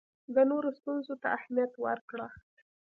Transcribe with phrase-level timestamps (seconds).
[0.35, 2.27] د نورو ستونزو ته اهمیت ورکړه.